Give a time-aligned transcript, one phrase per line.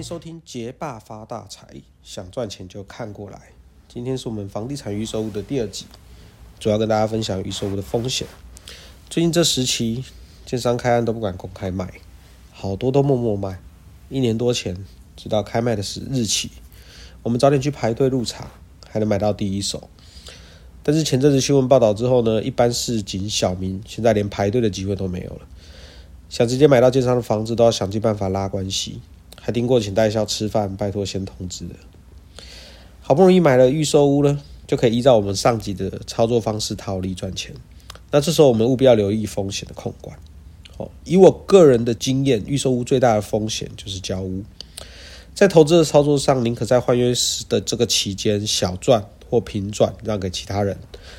[0.00, 1.66] 迎收听《杰爸发大财》，
[2.02, 3.38] 想赚钱就看过来。
[3.86, 5.84] 今天是我们房地产预售屋的第二集，
[6.58, 8.26] 主要跟大家分享预售屋的风险。
[9.10, 10.02] 最近这时期，
[10.46, 12.00] 建商开案都不敢公开卖，
[12.50, 13.60] 好多都默默卖。
[14.08, 14.86] 一年多前
[15.16, 16.50] 直到开卖的时日期，
[17.22, 18.50] 我们早点去排队入场，
[18.88, 19.90] 还能买到第一手。
[20.82, 25.40] 但是前阵子新闻报道之后呢，一般市井小民现在连排队的机会都没有了。
[26.30, 29.02] 想直接买到建商的房子，都要想尽办法拉关系，
[29.50, 31.74] 还经过请代销吃饭，拜托先通知的。
[33.00, 37.52] 好不容易买了预售屋了，就可以依照我们上级的操作方式套利赚钱。
[38.12, 40.16] 那这时候我们务必要留意风险的控管。
[40.76, 44.44] 哦，以我个人的经验，预售屋最大的风险就是交屋。
[45.34, 50.78] 在投资的操作上，宁可在换约时的这个期间小赚或平赚，让给其他人。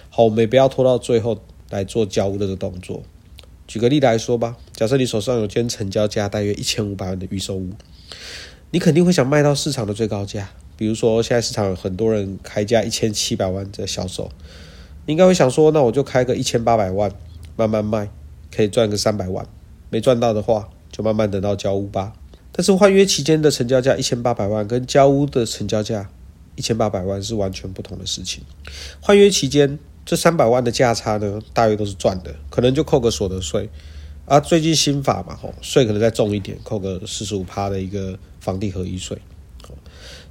[0.09, 1.37] 好，我们也不要拖到最后
[1.69, 3.03] 来做交屋这个动作。
[3.71, 7.69] 举个例来说吧，假设你手上有间成交价大约一千五百万的预售屋，
[8.71, 10.49] 你肯定会想卖到市场的最高价。
[10.75, 14.29] 比如说，现在市场很多人开价一千七百万在销售，
[15.05, 17.09] 你应该会想说，那我就开个一千八百万，
[17.55, 18.09] 慢慢卖，
[18.53, 19.47] 可以赚个三百万。
[19.89, 22.11] 没赚到的话，就慢慢等到交屋吧。
[22.51, 26.09] 但是换约期间的成交价一千八百万，跟交屋的成交价
[26.57, 28.43] 一千八百万是完全不同的事情。
[28.99, 29.79] 换约期间。
[30.05, 33.69] 这三百万的价差呢，大约都是赚的，可能就扣个所得税。
[34.25, 39.17] 啊，最近新法嘛，吼，税可能再重一点，扣个四十五趴的一个房地合一税。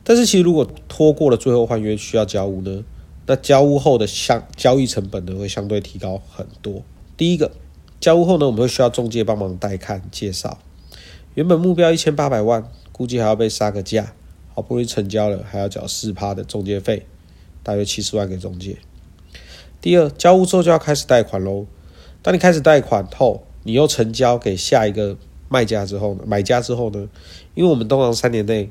[0.02, 2.82] 但是其实如果拖过了最后换约需要交屋呢，
[3.26, 6.82] 那交屋后的相交易成本呢会相对提高很多。
[7.16, 7.52] 第一个，
[8.00, 10.58] 交屋后呢，我们会需要中介帮忙带看介绍，
[11.34, 14.14] 原本目标一千八百万，估计还要被杀个价，
[14.54, 17.06] 好不容易成交了，还要缴四趴的中介费，
[17.62, 18.78] 大约七十万给中介。
[19.80, 21.66] 第二，交屋之后就要开始贷款喽。
[22.22, 25.16] 当你开始贷款后，你又成交给下一个
[25.48, 26.22] 卖家之后呢？
[26.26, 27.08] 买家之后呢？
[27.54, 28.70] 因为我们通常三年内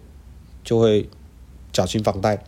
[0.64, 1.10] 就会
[1.74, 2.44] 缴清房贷，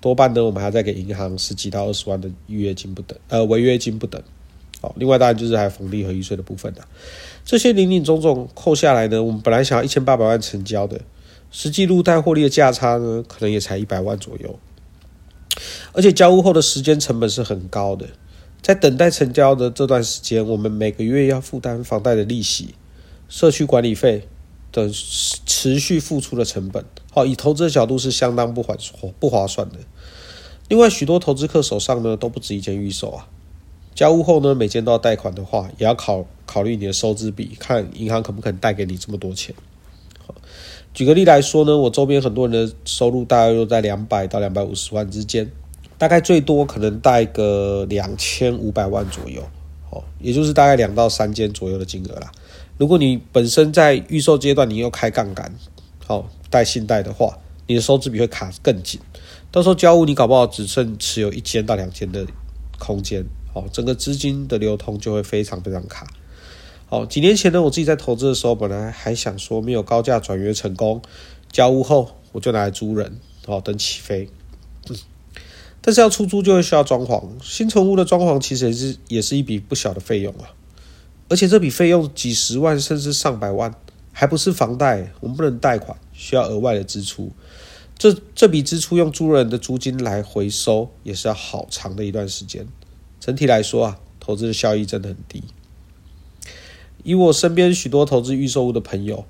[0.00, 4.22] 多半呢我们还要再给银行十几到二十万的预约金不等，呃，违约金不等。
[4.80, 6.80] 好，另外当然就是还有房利和预税的部分的。
[7.44, 11.00] 这些零零总总扣下来呢，我们本来想要一千八百万成交的，
[11.50, 14.58] 实际入贷获利的价差呢，可能也才一百万左右。
[15.92, 18.06] 而且交屋后的时间成本是很高的，
[18.62, 22.74] 在等待成交的这段时间，我们每个月要负担房贷的利息、
[23.28, 24.28] 社区管理费
[24.70, 26.84] 等持续付出的成本。
[27.12, 28.76] 好，以投资的角度是相当不划
[29.18, 29.76] 不划算的。
[30.68, 33.28] 另外，许多投资客手上呢都不止一间预售啊，
[33.94, 39.54] 交屋后呢每间都要贷款的话，也要考考虑你的收支比，看银行可不可能贷给你这么多钱。
[40.94, 45.48] 举个例来说呢，我周边很多人的收入大概都在两百到两百五十万之间，
[45.96, 49.42] 大概最多可能贷个两千五百万左右，
[49.90, 52.32] 哦，也就是大概两到三间左右的金额啦。
[52.78, 55.54] 如果你本身在预售阶段，你又开杠杆，
[56.04, 59.00] 好贷信贷的话，你的收支比会卡更紧，
[59.52, 62.26] 到时候交屋你搞不好只剩持有一间到两间的
[62.78, 63.24] 空间，
[63.54, 66.06] 哦，整个资金的流通就会非常非常卡。
[66.90, 71.02] 好，几年前呢，我自己在投资的时候，本来还想说没有高价转约成功，
[71.52, 74.30] 交屋后我就拿来租人，哦，等起飞。
[75.82, 80.48] 但是要出租就会需要装潢，新成屋的装潢其实也是也是一笔不小的费用啊，
[81.28, 83.74] 而且这笔费用几十万甚至上百万，
[84.10, 87.30] 还不是房贷，我们不能贷款，需要额外的支出。
[87.98, 92.66] 这这笔支出用租人的租金来回收，也是要好长的一段时间。
[93.20, 95.42] 整体来说啊，投资的效益真的很低。
[97.02, 99.24] 以我身边许多投资预售屋的朋友，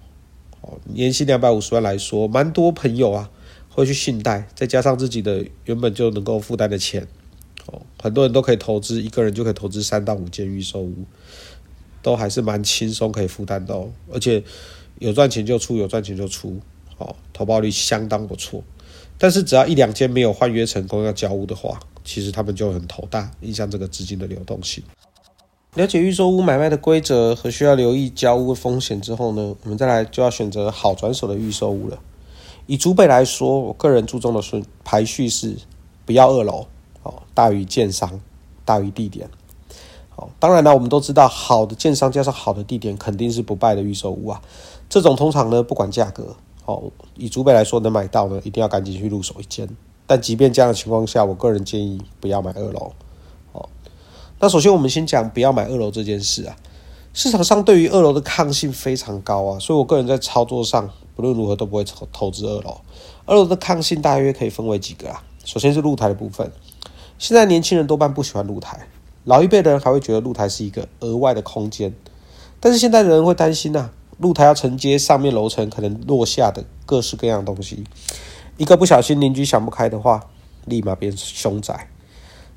[0.60, 3.30] 哦，年薪两百五十万来说，蛮多朋友啊
[3.68, 7.06] 会去信贷，再加上自己的原本就能够负担的钱，
[7.66, 11.04] 哦，很多人都可以投资，一个人就可以投资三到五间预售屋，
[12.02, 14.42] 都还是蛮轻松可以负担的哦，而且
[14.98, 16.60] 有赚钱就出，有赚钱就出，
[16.96, 18.64] 哦，投报率相当不错。
[19.20, 24.82] 但是只要一两间没有换约成功要交屋的话，其实他们就很头大，影响这个资金的流动性。
[25.74, 31.98] 了解预售屋买卖的规则和需要留意交屋风险之后呢，我们再来就要选择好转手的预售屋了。
[32.66, 35.56] 以竹北来说，我个人注重的是排序是
[36.04, 36.66] 不要二楼
[37.02, 38.20] 哦，大于建商，
[38.64, 39.28] 大于地点。
[40.08, 44.42] 好，当然呢，我们都知道好的建商加上好的地点肯定是不败的预售屋啊。
[44.88, 46.34] 这种通常呢不管价格
[46.64, 49.68] 哦，以竹北来说能买到呢，一定要赶紧去入手一间。
[50.06, 52.92] 但即便这样的情况下，我个人建议不要买二楼。
[54.40, 56.56] 那首先，我们先讲不要买二楼这件事啊。
[57.12, 62.76] 市场上对于二楼的抗性非常高啊，所以我个人在操作上不论如何都不会投投资二楼。
[63.26, 65.24] 二楼的抗性大约可以分为几个啊？
[65.44, 66.52] 首先是露台的部分，
[67.18, 68.86] 现在年轻人多半不喜欢露台，
[69.24, 71.92] 老一辈的人还会觉得露台是一个额外的空间。
[72.60, 77.82] 但是现在的人会担心呐，露台要承接上面楼层可能落下的各式各样的东西，
[78.56, 80.28] 一个不小心邻居想不开的话，
[80.66, 81.88] 立马变凶宅。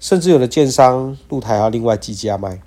[0.01, 2.59] 甚至有的建商露台要另外计价卖。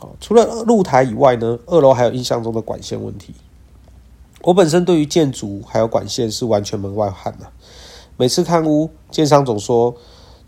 [0.00, 3.34] 哦，除了露台以外呢，二楼还有印象中的管线问题。
[4.42, 7.46] 我本身对于建筑还有管线是完全门外汉呐。
[8.16, 9.94] 每次看屋，建商总说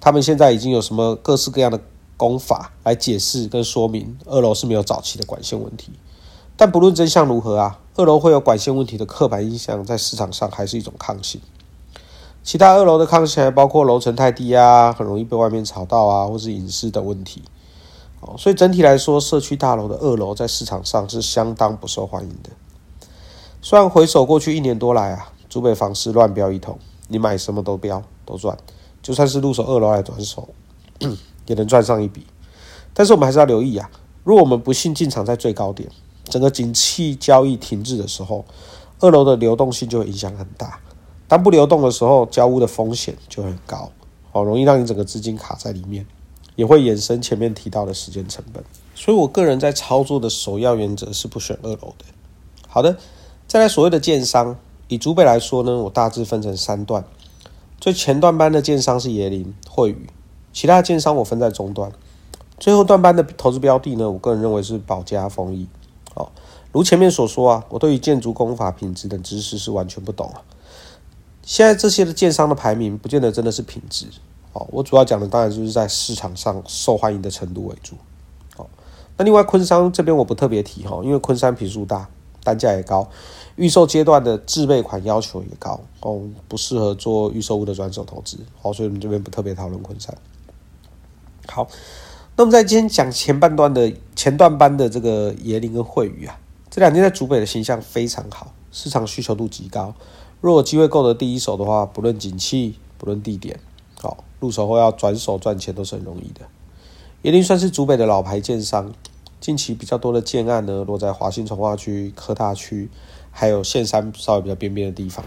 [0.00, 1.79] 他们现在已经有什么各式各样的
[2.17, 5.93] 工法来解释跟说明二楼是没有早期的管线问题。
[6.56, 11.38] 但不论真相如何啊，二楼会有管线问题的刻板印象在市场上还是一种抗性。
[12.42, 17.42] 其他二楼的抗性还包括楼层太低啊，很容易被外面吵到啊，或是隐私等问题。
[18.20, 22.50] 哦，所以整体来说，社区大楼的二楼在市场上是相当不受欢迎的。
[23.60, 26.78] 虽然回首过去一年多来啊，竹北房市乱标一通，
[27.08, 28.56] 你买什么都标都赚，
[29.02, 30.48] 就算是入手二楼来转手，
[31.46, 32.26] 也能赚上一笔。
[32.92, 33.88] 但是我们还是要留意啊，
[34.24, 35.88] 如果我们不幸进场在最高点，
[36.24, 38.44] 整个景气交易停滞的时候，
[38.98, 40.80] 二楼的流动性就会影响很大。
[41.32, 43.90] 当不流动的时候，交屋的风险就很高，
[44.32, 46.06] 哦，容易让你整个资金卡在里面，
[46.56, 48.62] 也会衍生前面提到的时间成本。
[48.94, 52.05] 所以我个人在操作的首要原则是不选二楼的。
[52.69, 52.99] 好的，
[53.49, 54.58] 再来所谓的建商，
[54.88, 57.02] 以竹北来说呢，我大致分成三段，
[57.81, 60.11] 最前段班的建商是椰林、惠宇，
[60.52, 61.90] 其他的建商我分在中段，
[62.58, 65.67] 最后段班的投资标的呢，我个人认为是保家、丰益。
[66.14, 66.28] 哦，
[66.73, 70.43] 如前面所说啊，我对于建筑工法、品质等知识是完全不懂啊。
[71.52, 74.06] 现在这些的建商的排名，不见得真的是品质
[74.54, 74.66] 哦。
[74.70, 77.94] 我主要讲的当然就是在市场上受欢迎的程度为主。
[78.56, 78.66] 哦，
[79.19, 82.08] 那另外昆山这边我不特别提哈，因为昆山坪数大，
[82.43, 83.06] 单价也高，
[83.56, 88.38] 预售阶段的自备款要求也高哦，不适合做预售物的转手投资。
[88.62, 90.16] 好，所以我们这边不特别讨论昆山。
[91.49, 91.69] 好，
[92.34, 96.40] 那么在今天讲前半段的前段班的这个椰林跟惠宇啊，
[96.70, 99.94] 这两天在竹北的形象非常好，市场需求度极高。
[100.42, 103.60] 若有机会购得第一手的话，不论景气，不论地点，
[104.00, 106.40] 好入手后要转手赚钱都是很容易的。
[107.22, 108.92] 椰林算是竹北的老牌建商，
[109.40, 112.90] 近期比较多的建案呢落在华新从化区、科大区，
[113.30, 115.24] 还有县山稍微比较边边的地方。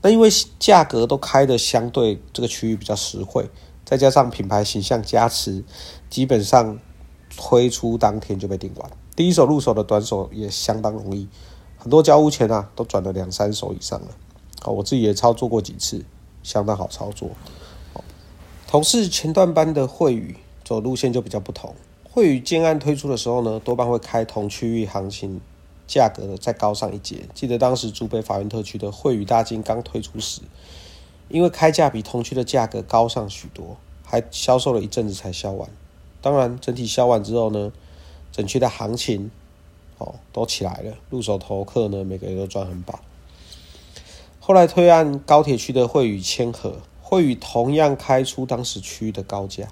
[0.00, 0.28] 那因为
[0.58, 3.48] 价格都开的相对这个区域比较实惠，
[3.84, 5.62] 再加上品牌形象加持，
[6.10, 6.76] 基本上
[7.36, 8.90] 推出当天就被订完。
[9.14, 11.28] 第一手入手的短手也相当容易，
[11.78, 14.08] 很多交屋钱啊都转了两三手以上了。
[14.62, 16.04] 好，我自己也操作过几次，
[16.44, 17.30] 相当好操作。
[18.68, 21.74] 同是前段班的汇宇走路线就比较不同。
[22.04, 25.40] 汇宇建案推出的时候呢，多半会开同区域行情
[25.88, 27.24] 价格再高上一截。
[27.34, 30.42] 记得当时竹北法院特区的汇宇大金刚推出时，
[31.28, 35.68] 因为开价比同区的价格高上许多，还销售了一阵子才销完。
[36.20, 37.72] 当然，整体销完之后呢，
[38.30, 39.28] 整区的行情
[39.98, 43.00] 哦都起来了，入手投客呢每个月都赚很饱。
[44.44, 49.68] 后来推案高铁区的惠宇千和，惠宇同样开出当时区域的高价，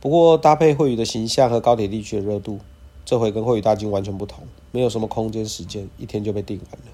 [0.00, 2.58] 不过搭配惠宇的形象和高铁地区的热度，
[3.04, 4.42] 这回跟惠宇大金完全不同，
[4.72, 6.92] 没有什么空间时间，一天就被订完了。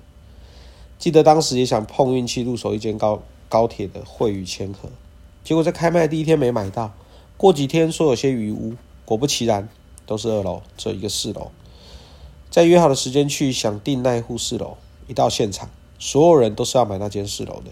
[0.98, 4.90] 记得当时也想碰运气入手一间高高铁的惠宇千和，
[5.42, 6.92] 结果在开卖第一天没买到，
[7.38, 8.74] 过几天说有些余屋，
[9.06, 9.66] 果不其然
[10.04, 11.50] 都是二楼，只有一个四楼。
[12.50, 14.76] 在约好的时间去想订那户四楼，
[15.08, 15.70] 一到现场。
[15.98, 17.70] 所有人都是要买那间四楼的，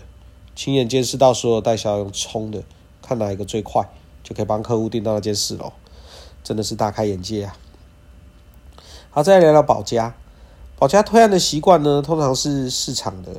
[0.55, 2.63] 亲眼见识到所有代销用冲的，
[3.03, 3.89] 看哪一个最快，
[4.23, 5.73] 就可以帮客户订到那间四楼，
[6.43, 7.57] 真的是大开眼界啊！
[9.11, 10.15] 好，再来聊聊保家。
[10.79, 13.33] 保家推案的习惯呢，通常是市场的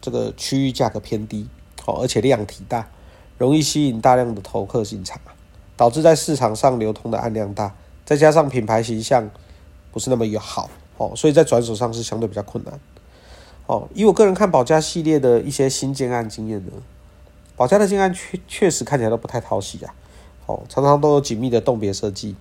[0.00, 1.48] 这个区域价格偏低，
[1.86, 2.90] 哦，而且量体大，
[3.38, 5.20] 容易吸引大量的投客进场
[5.76, 7.74] 导致在市场上流通的案量大，
[8.04, 9.30] 再加上品牌形象
[9.90, 12.78] 不是那么友好，哦，所以在转手上是相对比较困难。
[13.72, 16.72] 哦，以我个人看保家系列的一些新建案经验呢，
[17.56, 19.94] 保家的建案确确实看起来都不太讨喜啊。
[20.44, 22.36] 哦，常常都有紧密的栋别设计，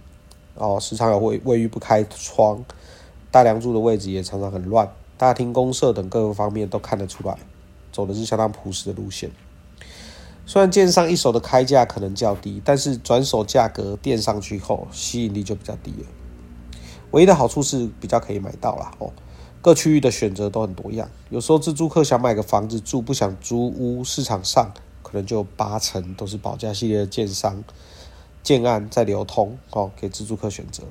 [0.55, 2.61] 哦，时常有卫卫浴不开窗，
[3.31, 7.37] 大梁柱的位置也常常很乱，大厅公设等各个方面都看得出来，
[7.93, 9.31] 走的是相当朴实的路线。
[10.45, 16.07] 虽然建商一手的开价可能较低，但是转手价格垫上去后，吸引力就比较低了。
[17.11, 18.91] 唯一的好处是比较可以买到啦。
[18.97, 19.13] 哦。
[19.61, 27.63] 各区域的选择都很多样，有时候自住客想买个房子住，不想租屋，市场上可能就八成都是保价系列的建商
[28.41, 30.81] 建案在流通哦，给自住客选择。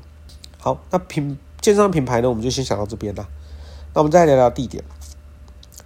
[0.59, 3.27] 好，那品建商品牌呢，我们就先想到这边啦。
[3.93, 4.85] 那我们再聊聊地点，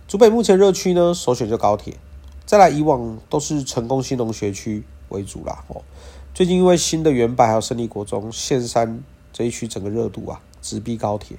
[0.06, 1.96] 竹北目前热区呢，首选就高铁，
[2.44, 5.64] 再来以往都是成功新农学区为主啦。
[5.68, 5.80] 哦，
[6.34, 11.38] 最近因为新的原百还有胜利国中县山这一区整个热度啊，直逼高铁。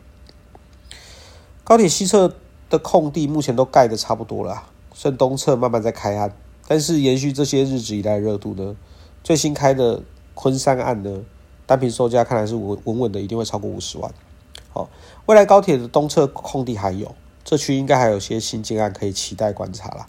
[1.66, 2.32] 高铁西侧
[2.70, 6.32] 的空地目前都盖的差不多了，剩东侧慢慢在开案。
[6.68, 8.76] 但是延续这些日子以来热度呢，
[9.24, 10.04] 最新开的
[10.36, 11.22] 昆山案呢，
[11.66, 14.14] 单品售价看来是稳稳稳的，一定会超过五十万。
[14.70, 14.88] 好，
[15.26, 20.06] 未来高铁的东侧空地还有，这区应该还有些新建案可以期待观察啦。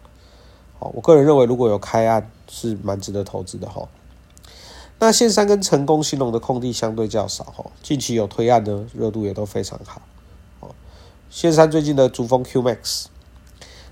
[0.79, 3.89] 好，我个人认为如果有开案是蛮值得投资的哈。
[4.99, 10.03] 那线山跟成功兴隆的空地相对较少哈，近期有推案呢，热度也都非常好。
[11.29, 13.07] 仙，山最近的珠峰 Q Max。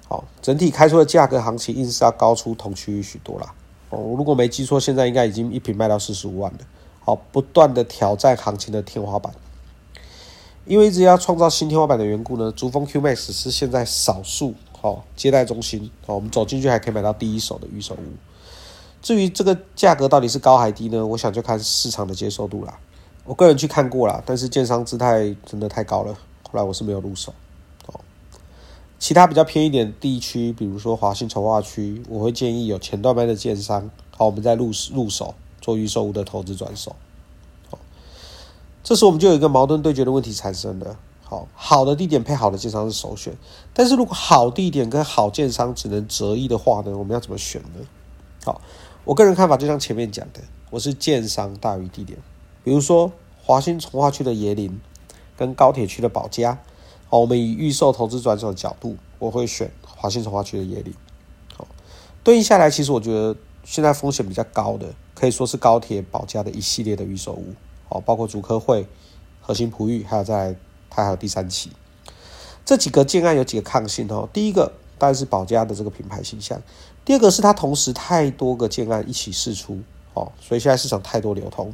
[0.09, 3.55] 好，整体开出的价格行情硬是要高出同区域许多啦。
[3.91, 6.59] 哦，我如果没记错，现在应该已经一瓶卖到四十五万了。
[7.00, 9.33] 好，不断的挑战行情的天花板。
[10.67, 17.99] 因为一直要创造新天花板的缘故呢，竹峰 Q Max 是现在少数哦接待中心哦，我们走进去还可以买到第一手的预售屋。
[19.03, 21.05] 至于这个价格到底是高还低呢？
[21.05, 22.79] 我想就看市场的接受度啦。
[23.25, 26.17] 我个人去看过啦，但是建商姿态真的太高了，
[26.54, 27.34] 后来我是没有入手
[27.87, 28.00] 哦。
[29.00, 36.94] 其他比较偏一点地区，比如说华新筹划区，我会建议有前段班的建商，好，我们再入入手做预售屋的投资转手。
[37.68, 37.78] 好，
[38.84, 40.96] 这时我们就有一个矛盾对决的问题产生了。
[41.25, 43.37] 好，好的地点配好的建商是首选，
[43.73, 47.84] 但是如果好地点跟好建商只能择一的话呢，我们要怎么选呢？
[48.44, 48.61] 好，
[49.04, 52.16] 我个人看法就像前面讲的，我是建商大于地点。
[52.62, 53.11] 比如说
[53.42, 54.80] 华新从化区的椰林，
[55.37, 56.59] 跟高铁区的保家。
[57.09, 60.95] 好，我们以预售投资转手的角度，我会选华信从化区的野里。
[61.57, 61.67] 好，
[62.23, 67.55] 对应下来，其实我觉得现在风险比较高的，可以说是高铁保价的一系列的预售屋。
[67.88, 68.87] 好，包括主科会、
[69.41, 70.57] 核心璞玉，还有在
[70.88, 71.71] 它还有第三期
[72.64, 74.29] 这几个建案有几个抗性哦。
[74.33, 76.61] 第一个当然是保家的这个品牌形象，
[77.05, 79.79] 第二个是它同时太多个建案一起试出
[80.14, 81.73] 哦，所以现在市场太多流通。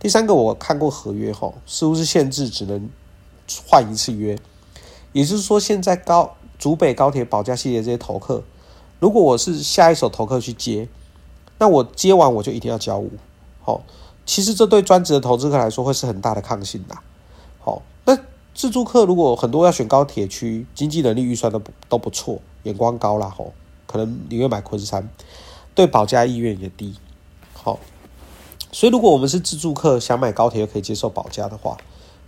[0.00, 2.90] 第三个我看过合约哈，似乎是限制只能
[3.66, 4.38] 换一次约。
[5.12, 8.42] 也就是说，现在高竹北高铁保价系列这些投客，
[8.98, 10.88] 如果我是下一手投客去接，
[11.58, 13.10] 那我接完我就一定要交五。
[13.60, 13.82] 好，
[14.24, 16.96] 其实这对专职的投资客来说会是很大的抗性的。
[17.60, 18.18] 好，那
[18.54, 23.52] 自助客如果很多要选高铁区，经济能力预算都不都不错，眼光高啦，吼，
[23.86, 25.08] 可能宁愿买昆山，
[25.74, 26.94] 对保价意愿也低。
[27.52, 27.78] 好，
[28.72, 31.76] 所以如果我们是自助客，想买高铁又可以接受保价的话，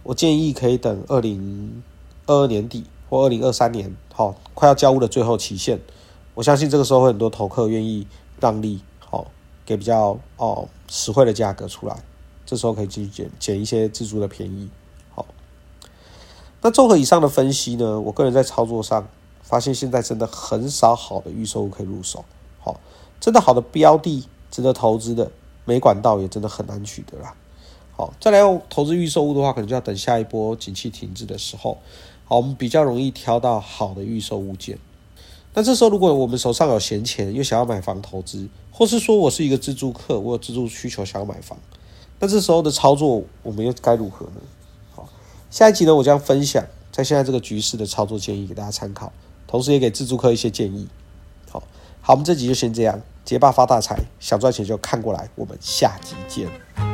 [0.05, 1.83] 我建议可以等二零。
[2.27, 5.79] 二二年底或二零二三年，好，快要交屋的最后期限，
[6.33, 8.07] 我相信这个时候会很多投客愿意
[8.41, 9.27] 让利，好，
[9.67, 12.03] 给比较哦实惠的价格出来，
[12.47, 14.71] 这时候可以继续捡捡一些自助的便宜，
[15.15, 15.27] 好。
[16.63, 19.07] 那综合以上的分析呢，我个人在操作上
[19.43, 22.25] 发现，现在真的很少好的预售屋可以入手，
[22.59, 22.81] 好，
[23.21, 25.31] 真的好的标的值得投资的，
[25.67, 27.35] 没管道也真的很难取得啦。
[27.97, 31.79] 好，再来用投资预售屋的话，可能就要等下一波景气停滞的时候。
[32.25, 34.79] 好，我们比较容易挑到好的预售物件。
[35.53, 41.57] 那这时候，如果我们手上有闲钱，又想要买房投资，或是说我是一个自住客，我有自住需求想要买房，
[42.19, 44.41] 那这时候的操作，我们又该如何呢？
[44.93, 45.09] 好，
[45.51, 49.13] 下一集呢，我将分享在现在这个局势的操作建议给大家参考，
[49.47, 50.89] 同时也给自住客一些建议。
[51.49, 51.63] 好，
[52.01, 56.94] 好，我们这集就先这样，结霸发大财，想赚钱就看过来，我们下集见。